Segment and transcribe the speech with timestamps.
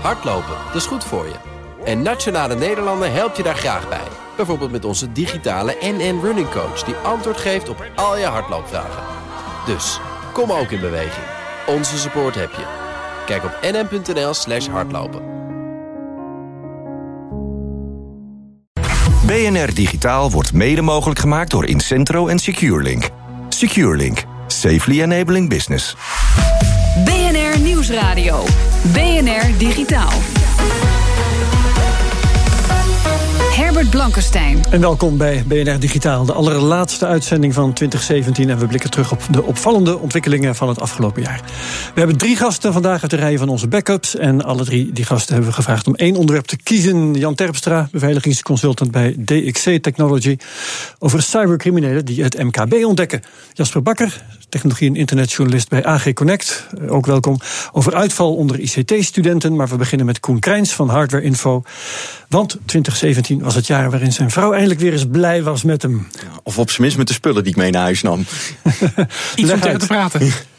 [0.00, 1.34] Hardlopen, dat is goed voor je.
[1.84, 4.08] En Nationale Nederlanden helpt je daar graag bij.
[4.36, 6.82] Bijvoorbeeld met onze digitale NN Running Coach...
[6.82, 9.02] die antwoord geeft op al je hardloopvragen.
[9.66, 10.00] Dus,
[10.32, 11.26] kom ook in beweging.
[11.66, 12.64] Onze support heb je.
[13.26, 15.34] Kijk op nn.nl slash hardlopen.
[19.26, 23.08] BNR Digitaal wordt mede mogelijk gemaakt door Incentro en SecureLink.
[23.48, 24.24] SecureLink.
[24.46, 25.96] Safely enabling business.
[27.04, 28.44] BNR Nieuwsradio.
[28.84, 30.12] BNR Digitaal.
[33.84, 34.64] Blankenstein.
[34.70, 38.50] En welkom bij BNR Digitaal, de allerlaatste uitzending van 2017.
[38.50, 41.40] En we blikken terug op de opvallende ontwikkelingen van het afgelopen jaar.
[41.94, 44.16] We hebben drie gasten vandaag uit de rij van onze backups.
[44.16, 47.14] En alle drie die gasten hebben we gevraagd om één onderwerp te kiezen.
[47.14, 50.36] Jan Terpstra, beveiligingsconsultant bij DXC Technology.
[50.98, 53.22] Over cybercriminelen die het MKB ontdekken.
[53.52, 56.66] Jasper Bakker, technologie- en internetjournalist bij AG Connect.
[56.88, 57.38] Ook welkom.
[57.72, 59.56] Over uitval onder ICT-studenten.
[59.56, 61.62] Maar we beginnen met Koen Krijns van Hardware Info.
[62.28, 66.08] Want 2017 was het jaar waarin zijn vrouw eindelijk weer eens blij was met hem.
[66.42, 68.24] Of op zijn minst met de spullen die ik mee naar huis nam.
[69.34, 70.20] Iets om tegen te praten.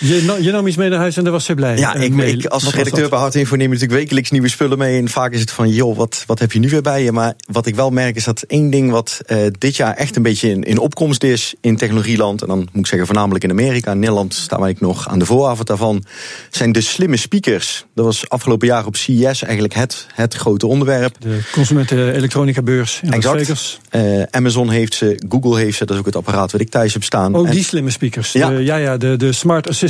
[0.00, 1.76] Je, je, nam iets mee naar huis en daar was ze blij.
[1.76, 4.98] Ja, ik, ik als redacteur bij Hard Info neem je natuurlijk wekelijks nieuwe spullen mee.
[4.98, 7.12] En vaak is het van, joh, wat, wat heb je nu weer bij je?
[7.12, 10.22] Maar wat ik wel merk is dat één ding wat uh, dit jaar echt een
[10.22, 12.42] beetje in, in opkomst is in technologieland.
[12.42, 13.92] En dan moet ik zeggen voornamelijk in Amerika.
[13.92, 16.04] In Nederland staan wij nog aan de vooravond daarvan.
[16.50, 17.84] Zijn de slimme speakers.
[17.94, 21.16] Dat was afgelopen jaar op CES eigenlijk het, het grote onderwerp.
[21.18, 23.80] De consumenten elektronica beurs in exact.
[23.90, 25.84] Uh, Amazon heeft ze, Google heeft ze.
[25.84, 27.34] Dat is ook het apparaat wat ik thuis heb staan.
[27.34, 28.32] Oh, die slimme speakers.
[28.32, 29.89] Ja, de, ja, ja de, de smart assistant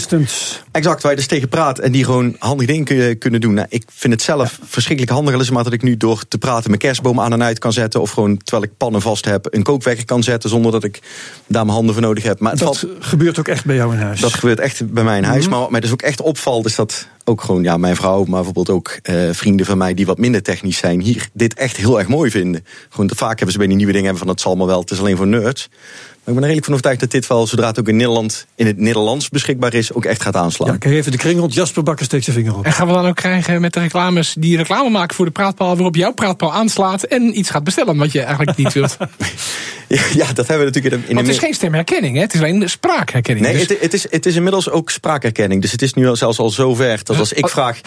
[0.71, 3.55] Exact, waar je dus tegen praat en die gewoon handig dingen kunnen doen.
[3.55, 4.67] Nou, ik vind het zelf ja.
[4.67, 5.51] verschrikkelijk handig.
[5.51, 8.01] Maar dat ik nu door te praten mijn kerstboom aan en uit kan zetten.
[8.01, 10.51] Of gewoon terwijl ik pannen vast heb een kookwekker kan zetten.
[10.51, 11.01] Zonder dat ik
[11.47, 12.41] daar mijn handen voor nodig heb.
[12.41, 14.21] Maar dat valt, gebeurt ook echt bij jou in huis?
[14.21, 15.37] Dat gebeurt echt bij mij in huis.
[15.37, 15.51] Mm -hmm.
[15.51, 18.43] Maar wat mij dus ook echt opvalt is dat ook gewoon ja, mijn vrouw, maar
[18.43, 21.99] bijvoorbeeld ook uh, vrienden van mij die wat minder technisch zijn, hier dit echt heel
[21.99, 22.65] erg mooi vinden.
[22.89, 24.91] Gewoon, vaak hebben ze bij die nieuwe dingen hebben van dat zal maar wel, het
[24.91, 25.69] is alleen voor nerds.
[25.71, 28.47] Maar ik ben er redelijk van overtuigd dat dit wel, zodra het ook in Nederland
[28.55, 30.77] in het Nederlands beschikbaar is, ook echt gaat aanslaan.
[30.81, 32.65] Ja, je even de kring rond Jasper Bakker steekt zijn vinger op.
[32.65, 35.75] En gaan we dan ook krijgen met de reclames die reclame maken voor de praatpaal,
[35.75, 38.97] waarop jouw praatpaal aanslaat en iets gaat bestellen wat je eigenlijk niet wilt?
[40.21, 42.23] ja, dat hebben we natuurlijk in, in Want het is geen stemherkenning, hè?
[42.23, 43.47] het is alleen spraakherkenning.
[43.47, 43.69] Nee, dus...
[43.69, 45.63] het, het, is, het is inmiddels ook spraakherkenning.
[45.63, 47.81] Dus het is nu zelfs al zover dat als ik vraag.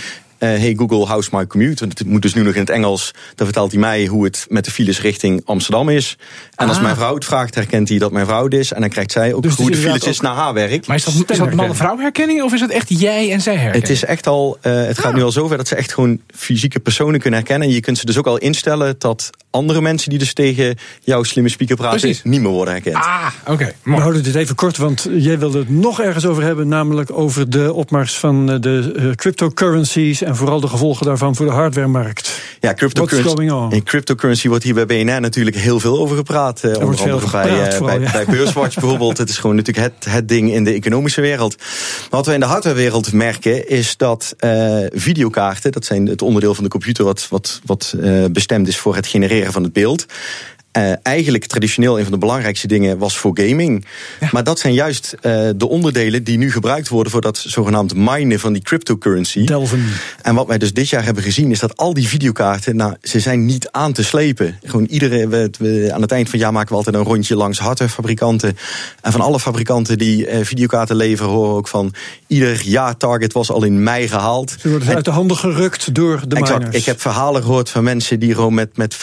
[0.44, 1.86] Uh, hey Google, how's my commute?
[1.86, 3.12] Het moet dus nu nog in het Engels.
[3.36, 6.18] Dan vertelt hij mij hoe het met de files richting Amsterdam is.
[6.56, 6.68] En ah.
[6.70, 8.74] als mijn vrouw het vraagt, herkent hij dat mijn vrouw het is.
[8.74, 10.88] En dan krijgt zij ook dus hoe de files is naar haar werk.
[10.88, 13.88] Maar is dat, is dat man-vrouw herkenning of is het echt jij en zij herkenning?
[13.88, 15.18] Het is echt al, uh, het gaat ah.
[15.18, 17.68] nu al zover dat ze echt gewoon fysieke personen kunnen herkennen.
[17.68, 21.24] En je kunt ze dus ook al instellen dat andere mensen die dus tegen jouw
[21.24, 22.24] slimme speaker praten, Precies.
[22.24, 22.96] niet meer worden herkend.
[22.96, 23.52] Ah, oké.
[23.52, 23.74] Okay.
[23.84, 26.68] We houden dit even kort, want jij wilde het nog ergens over hebben.
[26.68, 31.52] Namelijk over de opmars van de uh, cryptocurrencies en vooral de gevolgen daarvan voor de
[31.52, 32.42] hardwaremarkt.
[32.60, 36.62] Ja, cryptocurrency, in cryptocurrency wordt hier bij BNR natuurlijk heel veel over gepraat.
[36.62, 38.12] Er wordt veel bij, gepraat, vooral, bij, ja.
[38.12, 39.18] bij Beurswatch bijvoorbeeld.
[39.18, 41.58] Het is gewoon natuurlijk het, het ding in de economische wereld.
[41.58, 46.56] Maar wat we in de hardwarewereld merken is dat uh, videokaarten, dat zijn het onderdeel
[46.56, 50.06] van de computer wat, wat, wat uh, bestemd is voor het genereren van het beeld.
[50.78, 53.86] Uh, eigenlijk traditioneel een van de belangrijkste dingen was voor gaming.
[54.20, 54.30] Ja.
[54.32, 58.40] Maar dat zijn juist uh, de onderdelen die nu gebruikt worden voor dat zogenaamd minen
[58.40, 59.46] van die cryptocurrency.
[59.46, 59.86] Delven.
[60.22, 63.20] En wat wij dus dit jaar hebben gezien is dat al die videokaarten, nou, ze
[63.20, 64.58] zijn niet aan te slepen.
[64.64, 67.36] Gewoon iedere, we, we, aan het eind van het jaar maken we altijd een rondje
[67.36, 68.58] langs hardwarefabrikanten.
[69.02, 71.94] En van alle fabrikanten die uh, videokaarten leveren, horen ook van
[72.28, 74.56] ieder jaar target was al in mei gehaald.
[74.60, 76.78] Ze worden en, uit de handen gerukt door de exact, miners.
[76.78, 78.98] Ik heb verhalen gehoord van mensen die gewoon met, met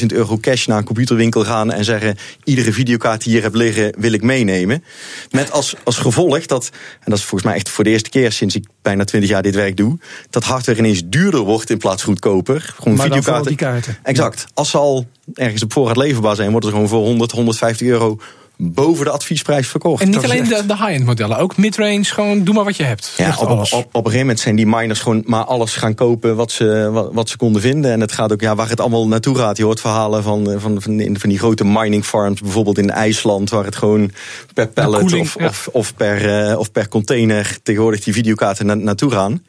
[0.00, 3.54] 15.000 euro cash naar een computer winkel gaan en zeggen: iedere videokaart die hier heb
[3.54, 4.84] liggen, wil ik meenemen.
[5.30, 8.32] Met als, als gevolg dat, en dat is volgens mij echt voor de eerste keer
[8.32, 9.98] sinds ik bijna 20 jaar dit werk doe,
[10.30, 12.74] dat hardware ineens duurder wordt in plaats goedkoper.
[12.76, 13.46] Gewoon maar videokaarten.
[13.46, 13.98] die kaarten.
[14.02, 14.46] Exact.
[14.54, 18.18] Als ze al ergens op voorraad leverbaar zijn, worden ze gewoon voor 100, 150 euro
[18.60, 20.02] boven de adviesprijs verkocht.
[20.02, 23.14] En niet alleen de, de high-end modellen, ook midrange, gewoon doe maar wat je hebt.
[23.16, 26.36] Ja, op, op, op, een gegeven moment zijn die miners gewoon maar alles gaan kopen
[26.36, 27.92] wat ze, wat, wat, ze konden vinden.
[27.92, 29.56] En het gaat ook, ja, waar het allemaal naartoe gaat.
[29.56, 33.64] Je hoort verhalen van, van, van, van die grote mining farms, bijvoorbeeld in IJsland, waar
[33.64, 34.10] het gewoon
[34.54, 35.46] per pallet koeling, of, ja.
[35.46, 39.42] of, of, per, uh, of per container tegenwoordig die videokaarten na, naartoe gaan.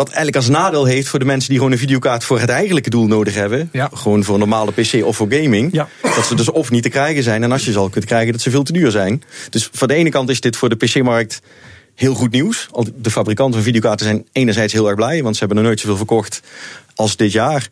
[0.00, 2.90] Wat eigenlijk als nadeel heeft voor de mensen die gewoon een videokaart voor het eigenlijke
[2.90, 3.68] doel nodig hebben.
[3.72, 3.90] Ja.
[3.92, 5.72] Gewoon voor een normale PC of voor gaming.
[5.72, 5.88] Ja.
[6.02, 7.42] Dat ze dus of niet te krijgen zijn.
[7.42, 9.22] En als je ze al kunt krijgen, dat ze veel te duur zijn.
[9.50, 11.40] Dus van de ene kant is dit voor de PC-markt
[11.94, 12.68] heel goed nieuws.
[12.96, 15.96] De fabrikanten van videokaarten zijn enerzijds heel erg blij, want ze hebben nog nooit zoveel
[15.96, 16.42] verkocht
[16.94, 17.68] als dit jaar.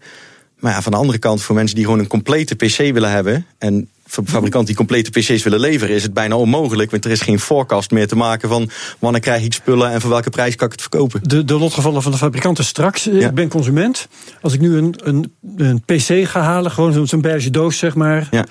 [0.59, 3.47] Maar ja, van de andere kant, voor mensen die gewoon een complete PC willen hebben.
[3.59, 6.91] en voor fabrikant die complete PC's willen leveren, is het bijna onmogelijk.
[6.91, 10.11] Want er is geen forecast meer te maken van wanneer krijg ik spullen en voor
[10.11, 11.21] welke prijs kan ik het verkopen.
[11.23, 13.07] De, de lotgevallen van de fabrikanten straks.
[13.07, 14.09] Ik ben consument.
[14.41, 18.29] Als ik nu een, een, een PC ga halen, gewoon zo'n beige doos, zeg maar.
[18.31, 18.47] Ja.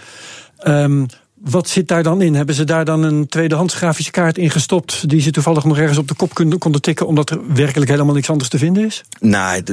[0.84, 1.06] Um,
[1.50, 2.36] wat zit daar dan in?
[2.36, 5.10] Hebben ze daar dan een tweedehands grafische kaart in gestopt...
[5.10, 7.08] die ze toevallig nog ergens op de kop konden, tikken...
[7.08, 9.04] omdat er werkelijk helemaal niks anders te vinden is?
[9.20, 9.64] Nou,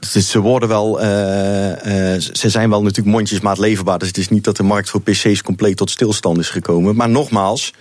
[0.00, 1.02] ze worden wel...
[1.02, 3.98] Uh, uh, ze zijn wel natuurlijk mondjesmaat leverbaar.
[3.98, 6.96] Dus het is niet dat de markt voor pc's compleet tot stilstand is gekomen.
[6.96, 7.72] Maar nogmaals,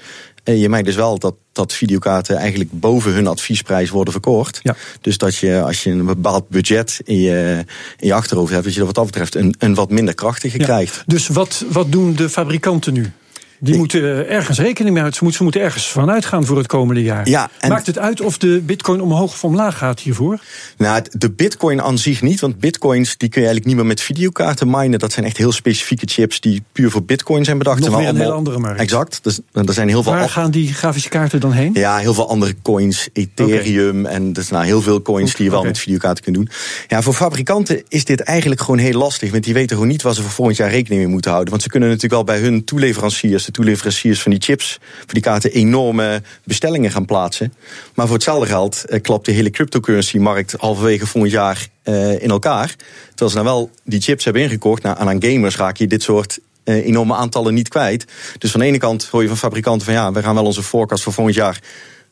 [0.44, 4.60] uh, je merkt dus wel dat, dat videokaarten eigenlijk boven hun adviesprijs worden verkocht.
[4.64, 4.76] Ja.
[5.02, 7.66] Dus dat je, als je een bepaald budget in je,
[8.00, 8.64] in je achterhoofd hebt...
[8.64, 10.66] dat je er wat dat betreft een, een wat minder krachtige ja.
[10.66, 11.04] krijgt.
[11.06, 13.12] Dus wat, wat doen de fabrikanten nu?
[13.60, 15.34] Die ik, moeten ergens rekening mee houden.
[15.34, 17.30] Ze moeten ergens van uitgaan voor het komende jaar.
[17.30, 20.40] Ja, Maakt het uit of de bitcoin omhoog of omlaag gaat hiervoor?
[20.78, 22.40] Nou, de bitcoin aan zich niet.
[22.40, 25.00] Want bitcoins die kun je eigenlijk niet meer met videokaarten minen.
[25.00, 27.80] Dat zijn echt heel specifieke chips die puur voor bitcoin zijn bedacht.
[27.80, 28.80] Nog weer een allemaal, heel andere markt.
[28.80, 29.20] Exact.
[29.22, 31.74] Dus, er zijn heel veel Waar gaan die grafische kaarten dan heen?
[31.74, 33.10] Ja, heel veel andere coins.
[33.14, 34.00] Ethereum.
[34.00, 34.14] Okay.
[34.14, 35.72] En dus nou, heel veel coins die je wel okay.
[35.72, 36.50] met videokaarten kunt doen.
[36.88, 39.32] Ja, voor fabrikanten is dit eigenlijk gewoon heel lastig.
[39.32, 41.52] Want die weten gewoon niet waar ze voor volgend jaar rekening mee moeten houden.
[41.52, 45.22] Want ze kunnen natuurlijk wel bij hun toeleveranciers, de toeleveranciers van die chips, voor die
[45.22, 47.54] kaarten, enorme bestellingen gaan plaatsen.
[47.94, 52.76] Maar voor hetzelfde geld eh, klapt de hele cryptocurrency-markt halverwege volgend jaar uh, in elkaar.
[53.10, 54.84] Terwijl ze nou wel die chips hebben ingekocht.
[54.84, 58.06] Nou, aan gamers raak je dit soort uh, enorme aantallen niet kwijt.
[58.38, 60.64] Dus van de ene kant hoor je van fabrikanten van ja, we gaan wel onze
[60.64, 61.60] forecast voor volgend jaar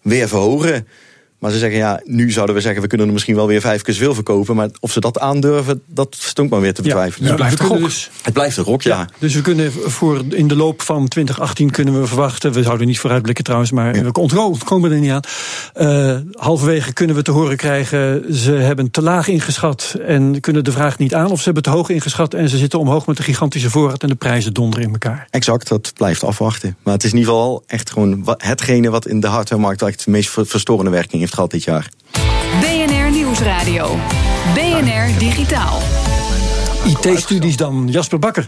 [0.02, 0.88] weer verhogen.
[1.40, 3.82] Maar ze zeggen, ja, nu zouden we zeggen, we kunnen er misschien wel weer vijf
[3.82, 4.56] keer zoveel verkopen.
[4.56, 7.30] Maar of ze dat aandurven, dat stond maar weer te betwijfelen.
[7.30, 7.90] Ja, dus het blijft een gok.
[7.90, 8.98] Dus, het blijft een gok, ja.
[8.98, 9.10] ja.
[9.20, 13.00] Dus we kunnen voor in de loop van 2018 kunnen we verwachten, we zouden niet
[13.00, 14.04] vooruitblikken trouwens, maar ja.
[14.04, 15.22] we ontkomen er niet aan.
[15.76, 20.72] Uh, halverwege kunnen we te horen krijgen, ze hebben te laag ingeschat en kunnen de
[20.72, 21.32] vraag niet aan.
[21.32, 24.10] Of ze hebben te hoog ingeschat en ze zitten omhoog met een gigantische voorraad en
[24.10, 25.28] de prijzen donderen in elkaar.
[25.30, 26.76] Exact, dat blijft afwachten.
[26.84, 30.12] Maar het is in ieder geval echt gewoon hetgene wat in de hardwaremarkt echt de
[30.12, 31.90] meest verstorende werking heeft gehad dit jaar.
[32.60, 33.98] BNR Nieuwsradio.
[34.54, 35.80] BNR Digitaal.
[36.86, 37.88] IT-studies dan.
[37.92, 38.46] Jasper Bakker.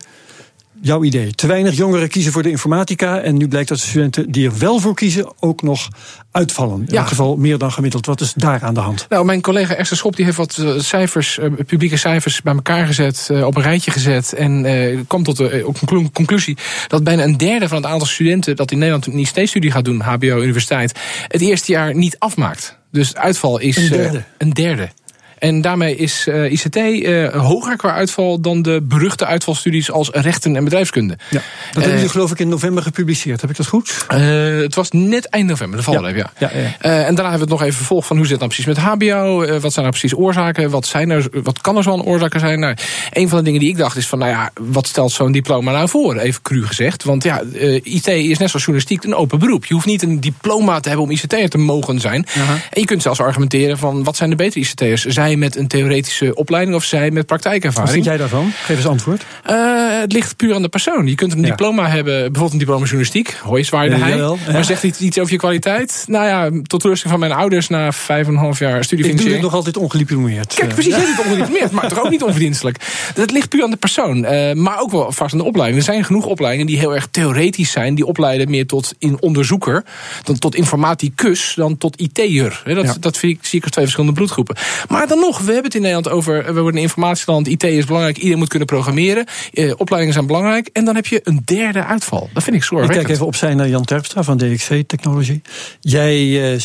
[0.82, 1.32] Jouw idee.
[1.32, 3.20] Te weinig jongeren kiezen voor de informatica.
[3.20, 5.88] En nu blijkt dat de studenten die er wel voor kiezen ook nog
[6.32, 6.80] uitvallen.
[6.80, 6.98] In ja.
[6.98, 8.06] elk geval meer dan gemiddeld.
[8.06, 9.06] Wat is daar aan de hand?
[9.10, 13.28] Nou, mijn collega Esther Schop die heeft wat cijfers, uh, publieke cijfers bij elkaar gezet.
[13.32, 14.34] Uh, op een rijtje gezet.
[14.34, 15.74] En uh, kwam tot de
[16.14, 16.58] conclusie
[16.88, 20.02] dat bijna een derde van het aantal studenten dat in Nederland een ICT-studie gaat doen,
[20.02, 22.78] HBO, universiteit, het eerste jaar niet afmaakt.
[22.92, 24.24] Dus uitval is een derde.
[24.38, 24.90] een derde.
[25.38, 30.56] En daarmee is uh, ICT uh, hoger qua uitval dan de beruchte uitvalstudies als rechten
[30.56, 31.18] en bedrijfskunde.
[31.30, 31.42] Ja,
[31.72, 33.42] dat hebben jullie geloof ik in november gepubliceerd.
[33.42, 34.06] Heb ik dat goed?
[34.08, 36.32] Het was net eind november, de valreep, ja.
[36.38, 36.50] ja.
[36.54, 36.72] ja, ja.
[36.82, 38.86] en daarna hebben we het nog even vervolgd van hoe zit het nou precies met
[38.86, 39.46] HBO?
[39.60, 40.70] wat zijn nou precies oorzaken?
[40.70, 42.60] Wat, zijn er, wat kan er zo'n oorzaken zijn?
[42.60, 42.76] Nou,
[43.12, 45.72] een van de dingen die ik dacht is van, nou ja, wat stelt zo'n diploma
[45.72, 46.18] nou voor?
[46.18, 47.04] Even cru gezegd.
[47.04, 47.42] Want ja,
[47.84, 49.66] IT is net zoals journalistiek een open beroep.
[49.66, 52.26] Je hoeft niet een diploma te hebben om ICT'er te mogen zijn.
[52.34, 52.50] -huh.
[52.50, 55.06] En je kunt zelfs argumenteren van, wat zijn de betere ICT'ers?
[55.28, 57.86] Zij met een theoretische opleiding of zij met praktijkervaring.
[57.86, 58.52] Wat vind jij daarvan?
[58.64, 59.26] Geef eens antwoord.
[59.50, 61.08] Uh, het ligt puur aan de persoon.
[61.08, 61.46] Je kunt een ja.
[61.46, 63.38] diploma hebben, bijvoorbeeld een diploma journalistiek.
[63.44, 64.18] Hoi, zwaaide ja, hij.
[64.18, 64.36] Ja.
[64.52, 66.04] Maar zegt iets, iets over je kwaliteit?
[66.08, 69.06] Nou ja, tot rusting van mijn ouders na vijf en een half jaar studie.
[69.06, 70.54] Ik doe het nog altijd ongeliplomeerd.
[70.54, 72.78] Kijk, precies, jij doet het ongeliplomeerd, maar toch ook niet onverdienstelijk.
[73.14, 74.18] Dat ligt puur aan de persoon.
[74.18, 75.80] Uh, maar ook wel vast aan de opleiding.
[75.80, 77.96] Er zijn genoeg opleidingen die heel erg theoretisch zijn.
[77.96, 79.84] Die opleiden meer tot in onderzoeker,
[80.24, 82.62] dan tot informaticus, dan tot IT'er.
[82.66, 84.56] Dat, dat vind ik, zie ik als twee verschillende bloedgroepen.
[84.90, 87.48] Maar dan nog, we hebben het in Nederland over we worden een informatieland.
[87.48, 88.18] IT is belangrijk.
[88.18, 89.26] Iedereen moet kunnen programmeren.
[89.54, 90.70] Uh, opleidingen zijn belangrijk.
[90.74, 92.30] En dan heb je een derde uitval.
[92.34, 93.00] Dat vind ik zorgwekkend.
[93.00, 95.42] Ik kijk even opzij naar Jan Terpstra van DXC Technology.
[95.80, 96.18] Jij
[96.54, 96.60] uh,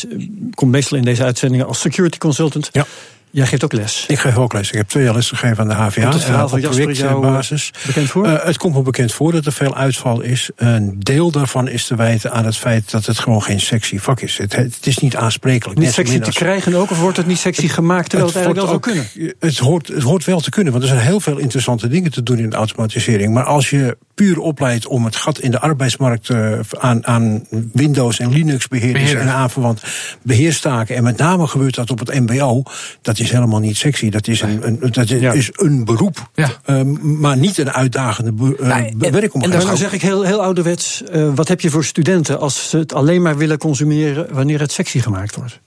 [0.53, 2.69] komt meestal in deze uitzendingen als security consultant.
[2.71, 2.85] Ja.
[3.33, 4.05] Jij geeft ook les.
[4.07, 4.67] Ik geef ook les.
[4.71, 6.01] Ik heb twee jaar les gegeven aan de HVA.
[6.01, 7.71] Komt het verhaal van jou basis.
[7.85, 8.27] bekend voor?
[8.27, 10.49] Uh, het komt me bekend voor dat er veel uitval is.
[10.55, 14.21] Een deel daarvan is te wijten aan het feit dat het gewoon geen sexy vak
[14.21, 14.37] is.
[14.37, 15.79] Het, het is niet aansprekelijk.
[15.79, 16.91] Niet sexy te krijgen ook?
[16.91, 19.35] Of wordt het niet sexy gemaakt terwijl het, het eigenlijk wel zou kunnen?
[19.39, 20.71] Het hoort, het hoort wel te kunnen.
[20.71, 23.33] Want er zijn heel veel interessante dingen te doen in de automatisering.
[23.33, 28.19] Maar als je puur opleidt om het gat in de arbeidsmarkt uh, aan, aan Windows
[28.19, 29.19] en Linux beheerders Beheer.
[29.19, 29.81] en aanverwant
[30.21, 30.95] beheerstaken.
[30.95, 32.63] En met name gebeurt dat op het MBO.
[33.01, 34.09] Dat is helemaal niet sexy.
[34.09, 35.31] Dat is een, een dat is, ja.
[35.31, 36.29] is een beroep.
[36.33, 36.49] Ja.
[36.65, 39.61] Uh, maar niet een uitdagende be, uh, nee, werkomgeving.
[39.61, 41.03] En dan zeg ik heel, heel ouderwets.
[41.13, 44.71] Uh, wat heb je voor studenten als ze het alleen maar willen consumeren wanneer het
[44.71, 45.59] sexy gemaakt wordt?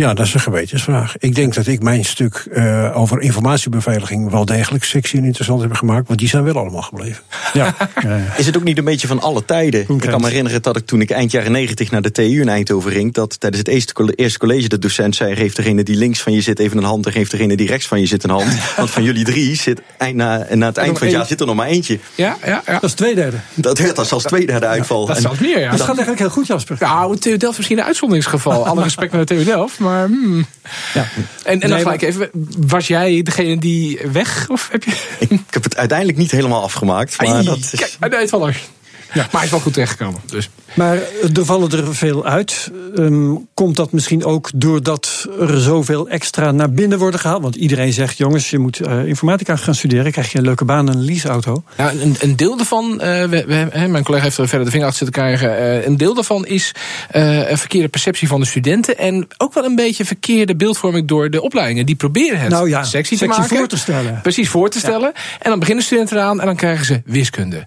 [0.00, 1.16] Ja, dat is een gewetensvraag.
[1.18, 5.72] Ik denk dat ik mijn stuk uh, over informatiebeveiliging wel degelijk sexy en interessant heb
[5.72, 7.22] gemaakt, want die zijn wel allemaal gebleven.
[7.52, 7.74] Ja.
[8.36, 9.80] Is het ook niet een beetje van alle tijden?
[9.80, 12.48] Ik kan me herinneren dat ik toen ik eind jaren 90 naar de TU in
[12.48, 16.20] Eindhoven ging, dat tijdens het eerste, eerste college de docent zei: geef degene die links
[16.20, 18.30] van je zit even een hand en geef degene die rechts van je zit een
[18.30, 18.52] hand.
[18.76, 21.46] Want van jullie drie zit eind, na, na het eind van het jaar zit er
[21.46, 21.98] nog maar eentje.
[22.14, 22.72] Ja, ja, ja.
[22.72, 23.36] Dat is twee derde.
[23.54, 25.06] Dat werd als twee derde uitval.
[25.06, 25.70] dat is zelfs meer, ja.
[25.70, 26.76] Dat gaat eigenlijk heel goed, Jasper.
[26.80, 28.66] Nou, TU Delft is misschien een uitzonderingsgeval.
[28.68, 30.06] Alle respect naar de TU Delft, maar...
[30.06, 30.46] Hmm.
[30.94, 31.08] Ja.
[31.44, 32.30] En, en dan gelijk even,
[32.66, 34.48] was jij degene die weg?
[34.48, 34.96] Of heb je...
[35.18, 37.20] Ik heb het uiteindelijk niet helemaal afgemaakt.
[37.20, 37.96] Maar Ai, dat is...
[37.98, 38.60] Kijk, uitvaller.
[39.12, 39.22] Ja.
[39.22, 40.20] Maar hij is wel goed terechtgekomen.
[40.26, 40.50] Dus.
[40.74, 40.98] Maar
[41.34, 42.70] er vallen er veel uit.
[42.96, 47.42] Um, komt dat misschien ook doordat er zoveel extra naar binnen worden gehaald?
[47.42, 50.12] Want iedereen zegt, jongens, je moet uh, informatica gaan studeren.
[50.12, 51.62] Krijg je een leuke baan en een leaseauto.
[51.76, 54.86] Ja, een, een deel daarvan, uh, we, we, mijn collega heeft er verder de vinger
[54.86, 55.50] achter zitten krijgen.
[55.50, 56.72] Uh, een deel daarvan is
[57.08, 58.98] een verkeerde perceptie van de studenten.
[58.98, 61.86] En ook wel een beetje verkeerde beeldvorming door de opleidingen.
[61.86, 63.56] Die proberen het nou ja, sexy, sexy te maken.
[63.56, 64.20] voor te stellen.
[64.22, 65.12] Precies, voor te stellen.
[65.14, 65.20] Ja.
[65.38, 67.66] En dan beginnen studenten eraan en dan krijgen ze wiskunde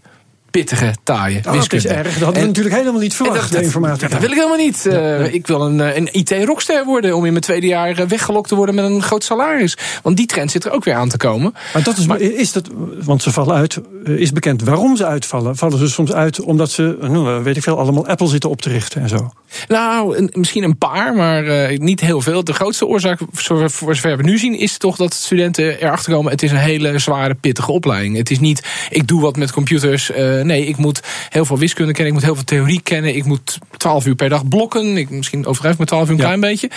[0.52, 1.88] pittige, taaie oh, wiskunde.
[1.88, 2.14] Dat is erg.
[2.14, 4.08] Dat hadden we natuurlijk helemaal niet verwacht, dat, de informatica.
[4.08, 4.82] Dat, wil ik helemaal niet.
[4.84, 5.18] Ja, ja.
[5.18, 8.86] Ik wil een, een IT-rockster worden om in mijn tweede jaar weggelokt te worden met
[8.86, 9.78] een groot salaris.
[10.04, 11.54] Want die trend zit er ook weer aan te komen.
[11.74, 12.70] Maar dat is, maar, is dat,
[13.04, 15.56] want ze vallen uit, is bekend waarom ze uitvallen.
[15.56, 18.70] Vallen ze soms uit omdat ze, nou, weet ik veel, allemaal Apple zitten op te
[18.70, 19.32] richten en zo?
[19.68, 22.44] Nou, een, misschien een paar, maar uh, niet heel veel.
[22.44, 26.32] De grootste oorzaak, voor, voor zover we nu zien, is toch dat studenten erachter komen:
[26.32, 28.18] het is een hele zware, pittige opleiding.
[28.18, 30.12] Het is niet, ik doe wat met computers.
[30.12, 33.16] Uh, nee, ik moet heel veel wiskunde kennen, ik moet heel veel theorie kennen.
[33.16, 34.98] Ik moet 12 uur per dag blokken.
[34.98, 36.24] Ik, misschien overdrijf ik met 12 uur een ja.
[36.24, 36.70] klein beetje.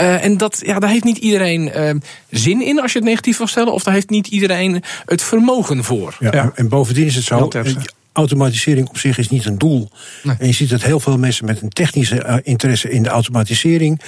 [0.00, 3.46] Uh, en dat, ja, daar heeft niet iedereen zin in als je het negatief wil
[3.46, 6.16] stellen, of daar heeft niet iedereen het vermogen voor.
[6.18, 6.52] Ja, ja.
[6.54, 7.48] En bovendien is het zo
[8.12, 9.90] automatisering op zich is niet een doel.
[10.22, 10.36] Nee.
[10.38, 14.00] En je ziet dat heel veel mensen met een technische uh, interesse in de automatisering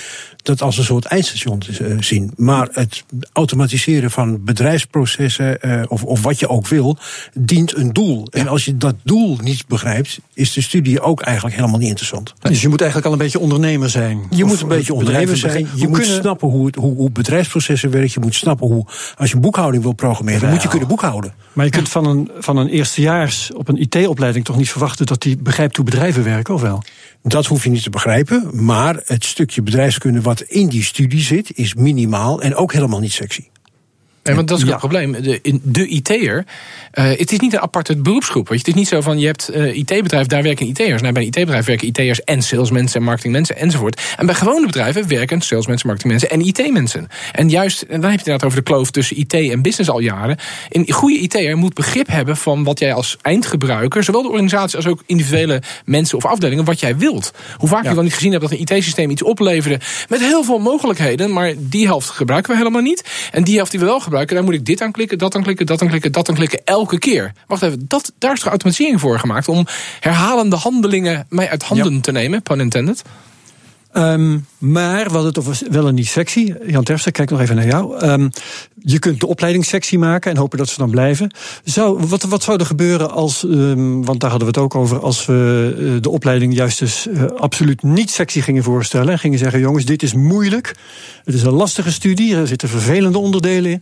[0.42, 2.32] dat als een soort eindstation uh, zien.
[2.36, 6.96] Maar het automatiseren van bedrijfsprocessen uh, of, of wat je ook wil,
[7.34, 8.26] dient een doel.
[8.30, 8.40] Ja.
[8.40, 12.34] En als je dat doel niet begrijpt, is de studie ook eigenlijk helemaal niet interessant.
[12.40, 14.20] Dus je moet eigenlijk al een beetje ondernemer zijn.
[14.30, 15.68] Je moet een beetje ondernemer zijn.
[15.74, 16.16] Je moet kunnen...
[16.20, 18.10] snappen hoe, het, hoe, hoe bedrijfsprocessen werken.
[18.14, 21.34] Je moet snappen hoe, als je boekhouding wil programmeren, dan moet je kunnen boekhouden.
[21.52, 25.22] Maar je kunt van een, van een eerstejaars op een IT-opleiding toch niet verwachten dat
[25.22, 26.82] die begrijpt hoe bedrijven werken, of wel?
[27.22, 28.64] Dat hoef je niet te begrijpen.
[28.64, 33.12] Maar het stukje bedrijfskunde wat in die studie zit, is minimaal en ook helemaal niet
[33.12, 33.44] sexy.
[34.22, 34.70] Nee, want dat is ja.
[34.70, 35.12] het probleem.
[35.12, 36.44] De, de IT'er,
[36.94, 38.48] uh, het is niet een aparte beroepsgroep.
[38.48, 38.64] Weet je.
[38.64, 41.02] Het is niet zo van, je hebt uh, IT-bedrijf, daar werken IT'ers.
[41.02, 44.00] Nou, bij een IT-bedrijf werken IT'ers en salesmensen en marketingmensen enzovoort.
[44.16, 47.08] En bij gewone bedrijven werken salesmensen, marketingmensen en IT-mensen.
[47.32, 49.90] En juist, en dan heb je het inderdaad over de kloof tussen IT en business
[49.90, 50.36] al jaren.
[50.68, 54.86] Een goede IT'er moet begrip hebben van wat jij als eindgebruiker, zowel de organisatie als
[54.86, 57.32] ook individuele mensen of afdelingen, wat jij wilt.
[57.56, 57.88] Hoe vaak ja.
[57.88, 61.52] je wel niet gezien hebt dat een IT-systeem iets opleverde met heel veel mogelijkheden, maar
[61.56, 63.28] die helft gebruiken we helemaal niet.
[63.32, 65.42] En die helft die we wel gebruiken, daar moet ik dit aan klikken, dat aan
[65.42, 67.32] klikken, dat aan klikken, dat aan klikken, elke keer.
[67.46, 69.66] Wacht even, dat, daar is toch automatisering voor gemaakt om
[70.00, 72.00] herhalende handelingen mij uit handen ja.
[72.00, 73.02] te nemen, pun intended?
[73.92, 76.54] Um, maar we hadden het over wel een niet sexy.
[76.66, 78.06] Jan Terpstra, kijk nog even naar jou.
[78.06, 78.30] Um,
[78.84, 81.30] je kunt de opleiding sexy maken en hopen dat ze dan blijven.
[81.64, 85.00] Zou, wat, wat zou er gebeuren als, um, want daar hadden we het ook over,
[85.00, 89.12] als we uh, de opleiding juist dus uh, absoluut niet sexy gingen voorstellen.
[89.12, 90.74] En gingen zeggen, jongens, dit is moeilijk.
[91.24, 93.80] Het is een lastige studie, er zitten vervelende onderdelen in.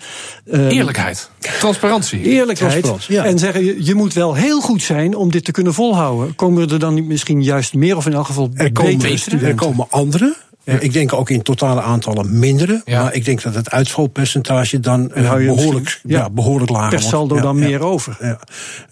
[0.69, 2.23] Eerlijkheid, transparantie.
[2.23, 2.71] Eerlijkheid.
[2.71, 3.25] Transparantie, ja.
[3.25, 6.35] En zeggen, je, je moet wel heel goed zijn om dit te kunnen volhouden.
[6.35, 9.87] Komen er dan niet misschien juist meer of in elk geval er komen, er komen
[9.91, 10.37] andere.
[10.65, 10.79] Ja.
[10.79, 12.83] Ik denk ook in totale aantallen mindere.
[12.85, 13.03] Ja.
[13.03, 17.05] Maar ik denk dat het uitvalpercentage dan uh, behoorlijk, ja, ja, behoorlijk lager wordt.
[17.05, 18.39] Per saldo dan meer over.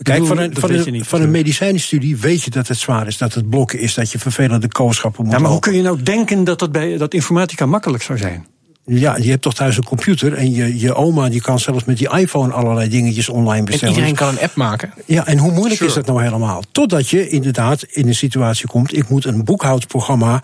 [0.03, 3.19] Kijk, van een, van een, van een medicijnstudie weet je dat het zwaar is.
[3.19, 5.65] Dat het blokken is, dat je vervelende kooschappen moet Ja, maar lopen.
[5.65, 8.47] hoe kun je nou denken dat, dat, bij, dat informatica makkelijk zou zijn?
[8.91, 11.99] Ja, je hebt toch thuis een computer en je, je oma die kan zelfs met
[11.99, 13.95] die iPhone allerlei dingetjes online bestellen.
[13.95, 14.93] En iedereen kan een app maken.
[15.07, 15.89] Ja, en hoe moeilijk sure.
[15.89, 16.63] is dat nou helemaal?
[16.73, 20.43] Totdat je inderdaad in een situatie komt, ik moet een boekhoudprogramma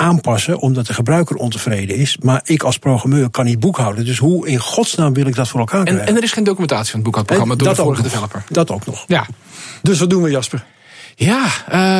[0.00, 2.18] aanpassen omdat de gebruiker ontevreden is.
[2.22, 4.04] Maar ik als programmeur kan niet boekhouden.
[4.04, 6.02] Dus hoe in godsnaam wil ik dat voor elkaar krijgen?
[6.02, 8.44] En, en er is geen documentatie van het boekhoudprogramma door de vorige developer.
[8.48, 9.04] Dat ook nog.
[9.06, 9.26] Ja.
[9.82, 10.64] Dus wat doen we, Jasper?
[11.14, 11.46] Ja,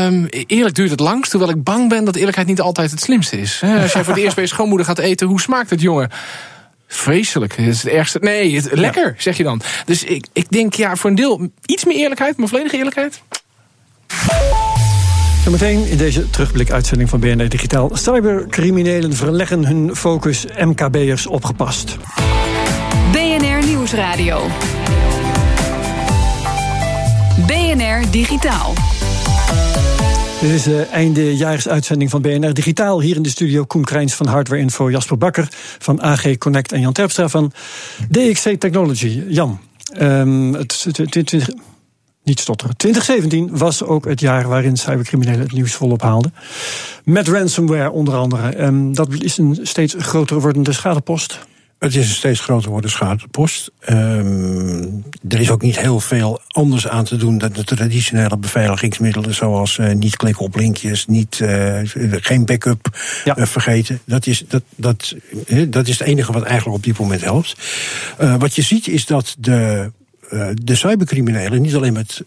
[0.06, 1.32] um, eerlijk duurt het langst.
[1.32, 3.62] Hoewel ik bang ben dat eerlijkheid niet altijd het slimste is.
[3.62, 6.10] Als jij voor het eerst bij je schoonmoeder gaat eten, hoe smaakt het, jongen?
[6.86, 7.56] Vreselijk.
[7.56, 8.18] Het is het ergste.
[8.18, 9.14] Nee, het, lekker, ja.
[9.16, 9.60] zeg je dan.
[9.84, 13.22] Dus ik, ik denk, ja, voor een deel iets meer eerlijkheid, maar volledige eerlijkheid.
[15.50, 17.90] Zometeen in deze terugblik-uitzending van BNR Digitaal.
[17.92, 21.96] Cybercriminelen verleggen hun focus MKB'ers opgepast.
[23.12, 24.46] BNR Nieuwsradio.
[27.46, 28.74] BNR Digitaal.
[30.40, 33.00] Dit is de eindejaarsuitzending van BNR Digitaal.
[33.00, 36.80] Hier in de studio Koen Krijns van Hardware Info, Jasper Bakker van AG Connect en
[36.80, 37.52] Jan Terpstra van
[38.08, 39.22] DXC Technology.
[39.28, 39.60] Jan,
[40.00, 41.54] um, het, het, het,
[42.24, 42.76] niet stotteren.
[42.76, 46.34] 2017 was ook het jaar waarin cybercriminelen het nieuws volop haalden.
[47.04, 48.62] Met ransomware onder andere.
[48.62, 51.38] Um, dat is een steeds groter wordende schadepost.
[51.80, 53.70] Het is een steeds groter worden schadepost.
[53.88, 59.34] Um, er is ook niet heel veel anders aan te doen dan de traditionele beveiligingsmiddelen,
[59.34, 63.38] zoals uh, niet klikken op linkjes, niet, uh, geen backup ja.
[63.38, 64.00] uh, vergeten.
[64.04, 65.14] Dat is, dat, dat,
[65.68, 67.56] dat is het enige wat eigenlijk op dit moment helpt.
[68.38, 69.90] wat je ziet is dat de,
[70.54, 72.24] de cybercriminelen, niet alleen met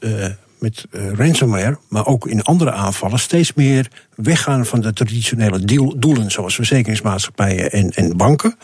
[0.64, 5.60] met uh, ransomware, maar ook in andere aanvallen, steeds meer weggaan van de traditionele
[5.98, 8.56] doelen, zoals verzekeringsmaatschappijen en, en banken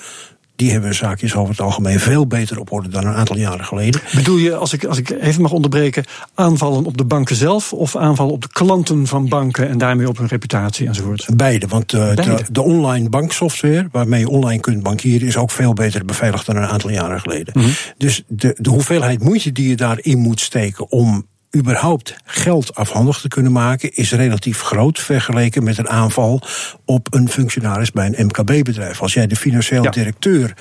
[0.60, 4.02] die hebben zaakjes over het algemeen veel beter op orde dan een aantal jaren geleden.
[4.16, 7.96] Bedoel je, als ik, als ik even mag onderbreken, aanvallen op de banken zelf of
[7.96, 11.28] aanvallen op de klanten van banken en daarmee op hun reputatie enzovoort?
[11.36, 12.24] Beide, want uh, Beide.
[12.36, 16.56] De, de, online banksoftware waarmee je online kunt bankieren is ook veel beter beveiligd dan
[16.56, 17.54] een aantal jaren geleden.
[17.58, 17.74] Mm -hmm.
[17.98, 23.28] Dus de, de hoeveelheid moeite die je daarin moet steken om überhaupt geld afhandig te
[23.28, 26.42] kunnen maken, is relatief groot vergeleken met een aanval
[26.86, 29.02] op een functionaris bij een MKB-bedrijf.
[29.02, 29.90] Als jij de financieel ja.
[29.90, 30.54] directeur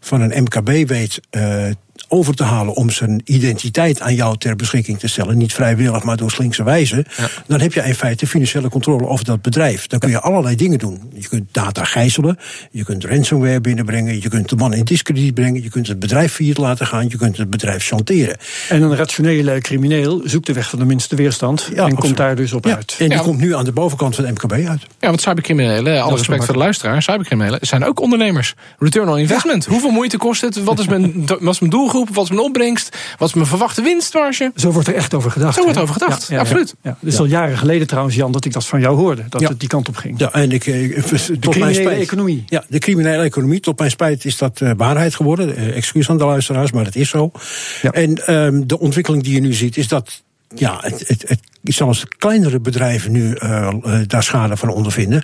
[0.00, 1.66] van een MKB weet uh,
[2.08, 6.16] over te halen om zijn identiteit aan jou ter beschikking te stellen, niet vrijwillig, maar
[6.16, 7.28] door slinkse wijze, ja.
[7.46, 9.86] dan heb je in feite financiële controle over dat bedrijf.
[9.86, 11.12] Dan kun je allerlei dingen doen.
[11.14, 12.38] Je kunt data gijzelen,
[12.70, 16.32] je kunt ransomware binnenbrengen, je kunt de man in discrediet brengen, je kunt het bedrijf
[16.32, 18.36] failliet laten gaan, je kunt het bedrijf chanteren.
[18.68, 22.00] En een rationele crimineel zoekt de weg van de minste weerstand ja, en absoluut.
[22.00, 22.96] komt daar dus op uit.
[22.98, 24.82] En die komt nu aan de bovenkant van het MKB uit.
[25.00, 28.54] Ja, want cybercriminelen, alle respect voor de luisteraar, cybercriminelen zijn ook ondernemers.
[28.78, 29.66] Return on investment.
[29.66, 30.62] Hoeveel moeite kost het?
[30.62, 32.14] Wat is mijn, wat is mijn doelgroep?
[32.14, 32.96] Wat is mijn opbrengst?
[33.18, 34.52] Wat is mijn verwachte winstmarge?
[34.56, 35.54] Zo wordt er echt over gedacht.
[35.54, 36.74] Zo wordt er over gedacht, ja, ja, absoluut.
[36.82, 39.24] Ja, Het is al jaren geleden trouwens, Jan, dat ik dat van jou hoorde.
[39.28, 40.18] Dat het die kant op ging.
[40.18, 42.44] Ja, en ik, de criminele economie.
[42.46, 43.60] Ja, de criminele economie.
[43.60, 45.58] Tot mijn spijt is dat uh, waarheid geworden.
[45.58, 47.30] Uh, excuus aan de luisteraars, maar het is zo.
[47.82, 50.22] En um, de ontwikkeling die je nu ziet, is dat
[50.54, 51.40] ja, het, het, het,
[51.72, 55.22] zelfs kleinere bedrijven nu uh, uh, daar schade van ondervinden,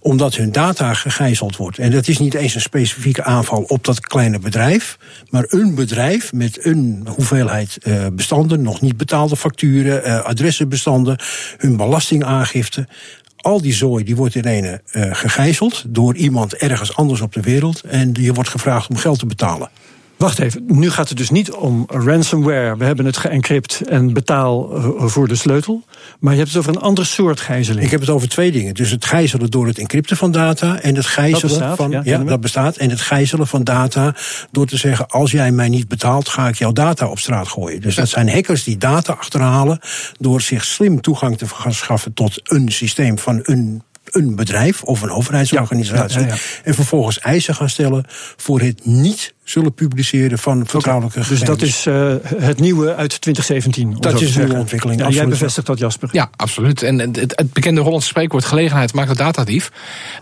[0.00, 1.78] omdat hun data gegijzeld wordt.
[1.78, 4.98] En dat is niet eens een specifieke aanval op dat kleine bedrijf,
[5.30, 11.18] maar een bedrijf met een hoeveelheid uh, bestanden, nog niet betaalde facturen, adressenbestanden,
[11.56, 12.88] hun belastingaangifte.
[13.36, 17.80] Al die zooi die wordt in ene gegijzeld door iemand ergens anders op de wereld
[17.80, 19.68] en je wordt gevraagd om geld te betalen.
[20.16, 22.76] Wacht even, nu gaat het dus niet om ransomware.
[22.76, 25.84] We hebben het geëncrypt en betaal voor de sleutel.
[26.18, 27.84] Maar je hebt het over een ander soort gijzeling.
[27.84, 28.74] Ik heb het over twee dingen.
[28.74, 31.90] Dus het gijzelen door het encrypten van data en het gijzelen dat bestaat, van.
[31.90, 32.76] Ja, ja dat bestaat.
[32.76, 34.14] En het gijzelen van data
[34.50, 37.80] door te zeggen: als jij mij niet betaalt, ga ik jouw data op straat gooien.
[37.80, 39.78] Dus dat zijn hackers die data achterhalen
[40.18, 45.10] door zich slim toegang te verschaffen tot een systeem van een een bedrijf of een
[45.10, 46.20] overheidsorganisatie.
[46.20, 48.04] Ja, ja, ja, en vervolgens eisen gaan stellen
[48.36, 53.20] voor het niet zullen publiceren van vertrouwelijke okay, Dus dat is uh, het nieuwe uit
[53.20, 53.96] 2017?
[54.00, 55.00] Dat is een nieuwe ontwikkeling.
[55.00, 56.08] Ja, jij bevestigt dat, Jasper?
[56.12, 56.82] Ja, absoluut.
[56.82, 59.72] En het, het bekende Hollandse spreekwoord gelegenheid maakt de datadief.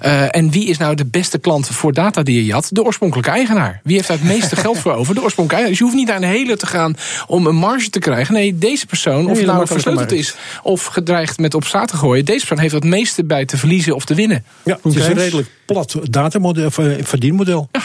[0.02, 2.68] Uh, en wie is nou de beste klant voor data die je jat?
[2.70, 3.80] De oorspronkelijke eigenaar.
[3.84, 5.14] Wie heeft daar het meeste geld voor over?
[5.14, 5.68] De oorspronkelijke eigenaar.
[5.68, 8.34] Dus je hoeft niet naar een hele te gaan om een marge te krijgen.
[8.34, 12.24] Nee, deze persoon, of het nou versleuteld is of gedreigd met op straat te gooien,
[12.24, 14.44] deze persoon heeft het meeste bij te verliezen of te winnen.
[14.64, 16.70] Ja, het is een redelijk plat datamodel,
[17.02, 17.68] verdienmodel.
[17.72, 17.80] Ja.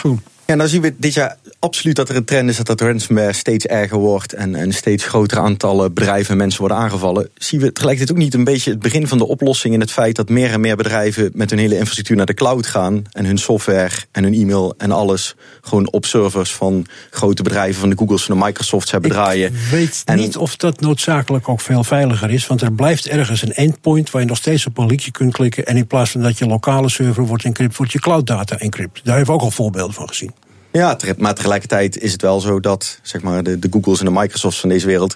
[0.50, 3.32] Ja, dan zien we dit jaar absoluut dat er een trend is dat dat ransomware
[3.32, 7.28] steeds erger wordt en een steeds groter aantallen bedrijven en mensen worden aangevallen.
[7.34, 10.16] Zien we tegelijkertijd ook niet een beetje het begin van de oplossing in het feit
[10.16, 13.38] dat meer en meer bedrijven met hun hele infrastructuur naar de cloud gaan en hun
[13.38, 18.28] software en hun e-mail en alles gewoon op servers van grote bedrijven, van de Googles
[18.28, 19.46] en de Microsofts hebben draaien.
[19.46, 23.42] Ik weet en niet of dat noodzakelijk ook veel veiliger is, want er blijft ergens
[23.42, 26.22] een endpoint waar je nog steeds op een linkje kunt klikken en in plaats van
[26.22, 29.00] dat je lokale server wordt encrypt, wordt je cloud data encrypt.
[29.04, 30.39] Daar hebben we ook al voorbeelden van gezien.
[30.72, 34.10] Ja, maar tegelijkertijd is het wel zo dat zeg maar, de, de Googles en de
[34.10, 35.14] Microsofts van deze wereld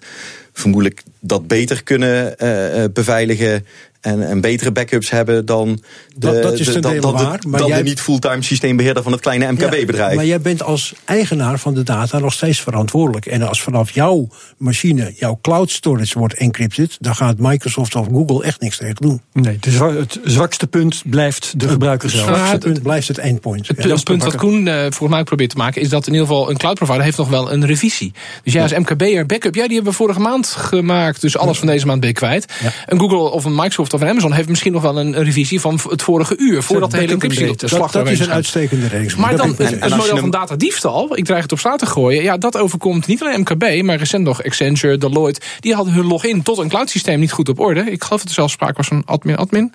[0.52, 3.66] vermoedelijk dat beter kunnen uh, beveiligen
[4.04, 5.80] en, en betere backups hebben dan de,
[6.18, 9.20] dat, dat is de, dan, dan, waar, maar dan jij, de niet-fulltime systeembeheerder van het
[9.20, 10.10] kleine MKB-bedrijf.
[10.10, 13.26] Ja, maar jij bent als eigenaar van de data nog steeds verantwoordelijk.
[13.26, 18.44] En als vanaf jouw machine, jouw cloud storage wordt encrypted, dan gaat Microsoft of Google
[18.44, 19.20] echt niks tegen doen.
[19.32, 22.26] Nee, het zwakste punt blijft de gebruiker zelf.
[22.26, 23.68] Het zwakste punt blijft het endpoint.
[23.68, 26.26] Het, ja, punt wat Koen uh, volgens mij probeert te maken, is dat in ieder
[26.26, 28.12] geval een cloud provider heeft nog wel een revisie.
[28.42, 31.66] Dus jij als MKB'er backup, ja, die hebben we vorige maand gemaakt, dus alles van
[31.66, 32.52] deze maand ben je kwijt.
[32.86, 36.02] Een Google of een Microsoft slachtoffer Amazon heeft misschien nog wel een revisie van het
[36.02, 36.62] vorige uur.
[36.62, 39.16] Voordat de hele encryptie op de dat, dat is een uitstekende reeks.
[39.16, 42.22] Maar dan het, het model van datadiefstal, ik dreig het op straat te gooien.
[42.22, 45.40] Ja, dat overkomt niet alleen MKB, maar recent nog Accenture, Deloitte.
[45.60, 47.80] Die hadden hun login tot een cloud systeem niet goed op orde.
[47.80, 49.72] Ik geloof dat er zelfs sprake was van admin-admin.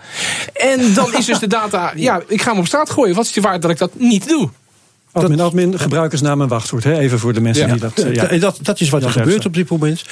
[0.53, 3.15] En dan is dus de data, ja, ik ga hem op straat gooien.
[3.15, 4.49] Wat is de waarde dat ik dat niet doe?
[5.11, 6.83] Admin, admin, gebruikersnaam en wachtwoord.
[6.83, 6.99] Hè?
[6.99, 8.05] Even voor de mensen die dat...
[8.11, 8.37] Ja.
[8.37, 10.03] Dat, dat is wat er gebeurt op dit moment.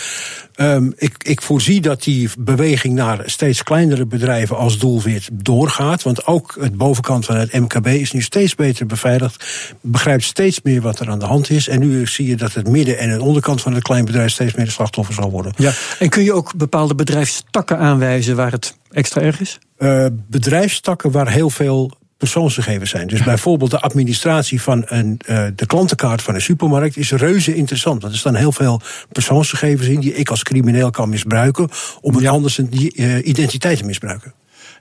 [0.56, 6.04] Um, ik, ik voorzie dat die beweging naar steeds kleinere bedrijven als doel weer doorgaat.
[6.04, 9.46] Want ook het bovenkant van het MKB is nu steeds beter beveiligd.
[9.82, 11.68] Begrijpt steeds meer wat er aan de hand is.
[11.68, 14.66] En nu zie je dat het midden- en het onderkant van het kleinbedrijf steeds meer
[14.66, 15.54] de slachtoffer zal worden.
[15.58, 15.72] Ja.
[16.00, 19.60] En kun je ook bepaalde bedrijfstakken aanwijzen waar het extra erg is?
[19.80, 23.08] Uh, bedrijfstakken waar heel veel persoonsgegevens zijn.
[23.08, 28.02] Dus bijvoorbeeld de administratie van een, uh, de klantenkaart van een supermarkt is reuze interessant.
[28.02, 31.70] Want er staan heel veel persoonsgegevens in die ik als crimineel kan misbruiken
[32.02, 34.34] om een anders een uh, identiteit te misbruiken.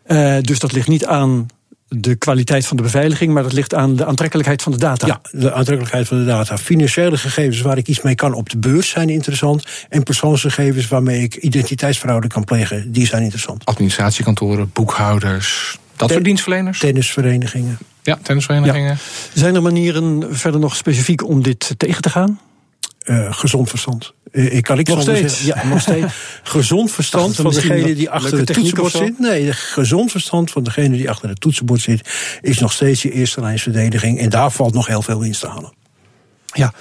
[0.06, 1.46] Uh, dus dat ligt niet aan
[1.88, 5.06] de kwaliteit van de beveiliging, maar dat ligt aan de aantrekkelijkheid van de data.
[5.06, 6.58] Ja, de aantrekkelijkheid van de data.
[6.58, 9.66] Financiële gegevens waar ik iets mee kan op de beurs zijn interessant.
[9.88, 13.64] En persoonsgegevens waarmee ik identiteitsfraude kan plegen, die zijn interessant.
[13.64, 16.78] Administratiekantoren, boekhouders, dat soort dienstverleners?
[16.78, 17.78] Tennisverenigingen.
[18.02, 18.98] Ja, tennisverenigingen.
[19.34, 22.40] Zijn er manieren verder nog specifiek om dit tegen te gaan?
[23.04, 24.12] Uh, gezond verstand.
[24.32, 25.42] Uh, ik kan ik nog steeds.
[25.42, 26.14] Ja, nog steeds.
[26.42, 29.18] gezond verstand van degene die achter het toetsenbord zit.
[29.18, 32.08] Nee, gezond verstand van degene die achter het toetsenbord zit,
[32.40, 34.18] is nog steeds je eerste lijnsverdediging.
[34.18, 35.72] En daar valt nog heel veel winst te halen.
[36.52, 36.72] Ja,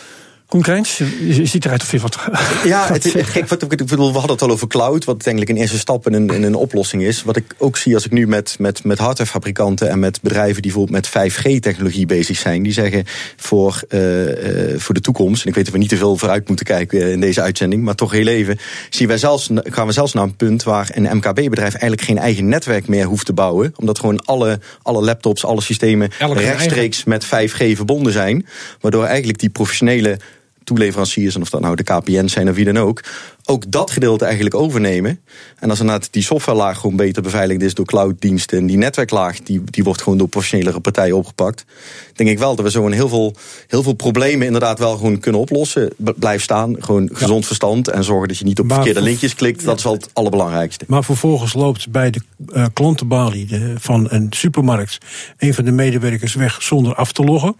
[0.47, 2.17] Krijns, je ziet eruit of je wat...
[2.63, 5.57] Ja, het, gek, wat, ik bedoel, we hadden het al over cloud, wat eigenlijk een
[5.57, 7.23] eerste stap in een, een oplossing is.
[7.23, 10.71] Wat ik ook zie als ik nu met, met, met hardwarefabrikanten en met bedrijven die
[10.71, 13.03] bijvoorbeeld met 5G-technologie bezig zijn, die zeggen
[13.35, 16.47] voor, uh, uh, voor de toekomst, en ik weet dat we niet te veel vooruit
[16.47, 18.57] moeten kijken in deze uitzending, maar toch heel even,
[18.89, 22.47] zien wij zelfs, gaan we zelfs naar een punt waar een MKB-bedrijf eigenlijk geen eigen
[22.47, 27.29] netwerk meer hoeft te bouwen, omdat gewoon alle, alle laptops, alle systemen Elke rechtstreeks eigen.
[27.31, 28.45] met 5G verbonden zijn,
[28.81, 30.17] waardoor eigenlijk die professionele
[30.65, 33.03] toeleveranciers, en of dat nou de KPN zijn of wie dan ook,
[33.45, 35.19] ook dat gedeelte eigenlijk overnemen.
[35.59, 39.61] En als inderdaad die softwarelaag gewoon beter beveiligd is door clouddiensten, en die netwerklaag, die,
[39.65, 41.65] die wordt gewoon door professionelere partijen opgepakt,
[42.13, 43.35] denk ik wel dat we zo een heel veel,
[43.67, 45.93] heel veel problemen inderdaad wel gewoon kunnen oplossen.
[45.97, 49.65] Blijf staan, gewoon gezond verstand en zorgen dat je niet op maar verkeerde linkjes klikt.
[49.65, 50.85] Dat is wel het allerbelangrijkste.
[50.87, 52.21] Maar vervolgens loopt bij de
[52.53, 54.97] uh, klantenbalie de, van een supermarkt
[55.37, 57.55] een van de medewerkers weg zonder af te loggen.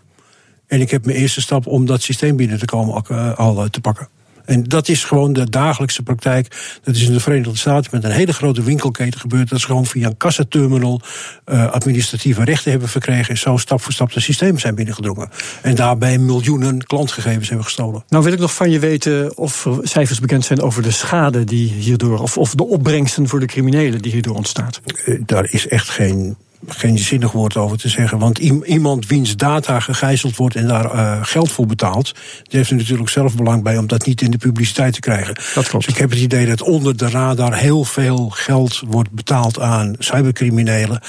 [0.68, 3.82] En ik heb mijn eerste stap om dat systeem binnen te komen al eh, te
[3.82, 4.08] pakken.
[4.46, 6.78] En dat is gewoon de dagelijkse praktijk.
[6.84, 9.50] Dat is in de Verenigde Staten met een hele grote winkelketen gebeurd.
[9.50, 11.02] Dat ze gewoon via een kassaterminal
[11.46, 13.30] uh, administratieve rechten hebben verkregen.
[13.30, 15.30] En zo stap voor stap de systemen zijn binnengedrongen.
[15.62, 18.04] En daarbij miljoenen klantgegevens hebben gestolen.
[18.10, 21.44] Nou wil ik nog van je weten of er cijfers bekend zijn over de schade
[21.44, 22.20] die hierdoor.
[22.20, 24.82] of, of de opbrengsten voor de criminelen die hierdoor ontstaat.
[25.06, 26.36] Uh, daar is echt geen
[26.68, 28.20] geen zinnig woord over te zeggen.
[28.20, 32.14] Want iemand wiens data gegijzeld wordt en daar uh, geld voor betaalt,
[32.44, 35.36] die heeft er natuurlijk zelf belang bij om dat niet in de publiciteit te krijgen.
[35.54, 35.86] Dat klopt.
[35.86, 39.96] Dus ik heb het idee dat onder de radar heel veel geld wordt betaald aan
[40.00, 41.02] cybercriminelen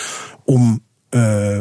[0.44, 0.80] om
[1.10, 1.58] uh,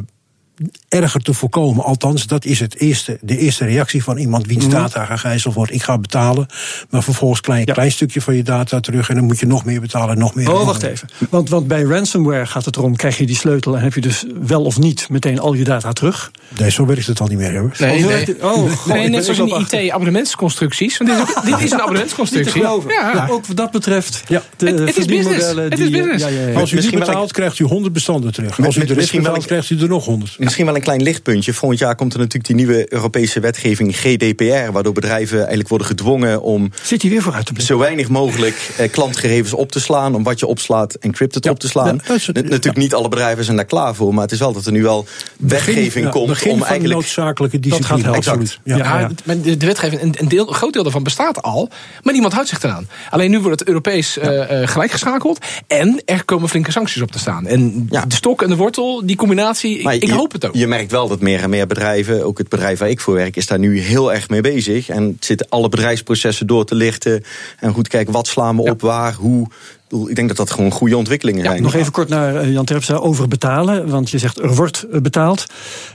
[0.89, 1.83] erger te voorkomen.
[1.83, 5.73] Althans, dat is het eerste, de eerste reactie van iemand wiens data gegijzeld wordt.
[5.73, 6.47] Ik ga betalen,
[6.89, 7.73] maar vervolgens klein, ja.
[7.73, 9.09] klein stukje van je data terug...
[9.09, 10.53] en dan moet je nog meer betalen, nog meer.
[10.53, 11.09] Oh, wacht even.
[11.29, 13.75] Want, want bij ransomware gaat het erom, krijg je die sleutel...
[13.75, 16.31] en heb je dus wel of niet meteen al je data terug?
[16.59, 17.79] Nee, zo werkt het al niet meer, jongens.
[17.79, 18.43] Nee, nee.
[18.43, 20.97] Oh, God, nee net zoals in IT-abonnementsconstructies.
[20.97, 22.61] Want dit is, dit is een abonnementsconstructie.
[22.61, 22.79] Ja.
[22.87, 23.27] ja.
[23.29, 24.43] Ook wat dat betreft, ja.
[24.57, 25.47] de het, is business.
[25.55, 26.23] Het is business.
[26.23, 28.65] Ja, ja, Als u die betaalt, krijgt u 100 bestanden terug.
[28.65, 30.35] Als u de rest betaalt, krijgt u er nog 100.
[30.45, 31.53] Misschien wel een klein lichtpuntje.
[31.53, 36.41] Volgend jaar komt er natuurlijk die nieuwe Europese wetgeving GDPR, waardoor bedrijven eigenlijk worden gedwongen
[36.41, 40.39] om Zit weer vooruit te zo weinig mogelijk eh, klantgegevens op te slaan, om wat
[40.39, 42.01] je opslaat encrypted ja, op te slaan.
[42.07, 44.65] Ja, het, natuurlijk niet alle bedrijven zijn daar klaar voor, maar het is wel dat
[44.65, 45.05] er nu wel
[45.37, 48.03] wetgeving komt begin om van eigenlijk noodzakelijke discipline.
[48.03, 48.59] Dat gaat absoluut.
[48.63, 51.69] Ja, ja, de, de wetgeving, een, een, deel, een groot deel daarvan bestaat al,
[52.03, 52.87] maar niemand houdt zich eraan.
[53.09, 57.19] Alleen nu wordt het Europees uh, uh, gelijkgeschakeld en er komen flinke sancties op te
[57.19, 57.47] staan.
[57.47, 60.55] En de stok en de wortel, die combinatie, ik, ik, hoop het ook.
[60.55, 63.35] Je merkt wel dat meer en meer bedrijven, ook het bedrijf waar ik voor werk,
[63.35, 64.89] is daar nu heel erg mee bezig.
[64.89, 67.23] En zitten alle bedrijfsprocessen door te lichten.
[67.59, 69.47] En goed kijken, wat slaan we op, waar, hoe.
[70.07, 71.61] Ik denk dat dat gewoon goede ontwikkelingen ja, zijn.
[71.61, 73.89] Nog even kort naar Jan Terpstra over betalen.
[73.89, 75.45] Want je zegt er wordt betaald.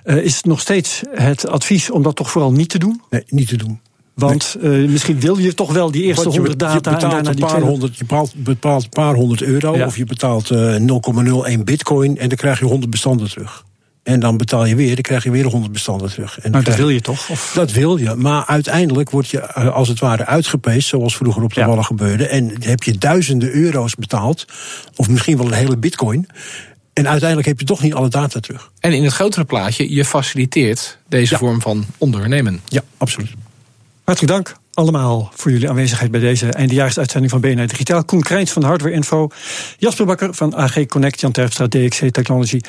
[0.05, 3.00] Uh, is het nog steeds het advies om dat toch vooral niet te doen?
[3.11, 3.81] Nee, niet te doen.
[4.14, 4.83] Want nee.
[4.83, 6.74] uh, misschien wil je toch wel die eerste je, honderd data.
[6.74, 9.76] Je betaalt, een paar, honderd, je betaalt, betaalt een paar honderd euro.
[9.76, 9.87] Ja.
[9.87, 10.76] Of je betaalt uh,
[11.57, 12.18] 0,01 bitcoin.
[12.18, 13.64] En dan krijg je 100 bestanden terug.
[14.02, 16.38] En dan betaal je weer, dan krijg je weer 100 bestanden terug.
[16.40, 17.30] En maar dat wil je toch?
[17.30, 17.52] Of?
[17.54, 21.54] Dat wil je, maar uiteindelijk word je eh, als het ware uitgepeest, zoals vroeger op
[21.54, 21.66] de ja.
[21.66, 22.26] Wallen gebeurde.
[22.26, 24.44] En heb je duizenden euro's betaald,
[24.96, 26.28] of misschien wel een hele bitcoin.
[26.92, 28.70] En uiteindelijk heb je toch niet alle data terug.
[28.80, 31.38] En in het grotere plaatje, je faciliteert deze ja.
[31.38, 32.60] vorm van ondernemen.
[32.64, 33.30] Ja, absoluut.
[34.04, 38.05] Hartelijk dank allemaal voor jullie aanwezigheid bij deze eindejaarsuitzending van BNR Digitaal.
[38.05, 39.29] Koen Krijns van Hardware Info,
[39.79, 42.61] Jasper Bakker van AG Connect, Jan Terpstra, DXC Technology.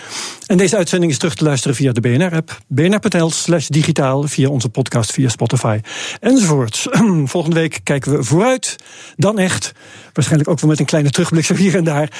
[0.45, 4.69] En deze uitzending is terug te luisteren via de BNR-app, bnr.nl slash digitaal, via onze
[4.69, 5.79] podcast, via Spotify,
[6.19, 6.87] enzovoort.
[7.25, 8.75] Volgende week kijken we vooruit,
[9.15, 9.71] dan echt,
[10.13, 12.11] waarschijnlijk ook wel met een kleine terugblik hier en daar,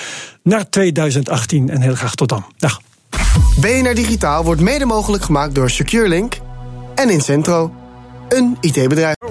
[0.44, 1.70] naar 2018.
[1.70, 2.46] En heel graag tot dan.
[2.58, 2.82] Dag.
[3.60, 6.38] BNR Digitaal wordt mede mogelijk gemaakt door SecureLink
[6.96, 7.74] en Incentro,
[8.30, 9.31] een IT-bedrijf.